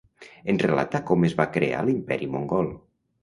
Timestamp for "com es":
1.09-1.37